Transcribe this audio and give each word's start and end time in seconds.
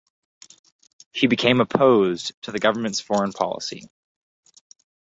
He 1.13 1.27
became 1.27 1.61
opposed 1.61 2.31
to 2.41 2.51
the 2.51 2.57
government's 2.57 2.99
foreign 2.99 3.33
policy. 3.33 3.87